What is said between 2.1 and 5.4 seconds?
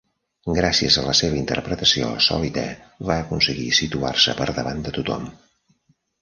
sòlida, va aconseguir situar-se per davant de tothom.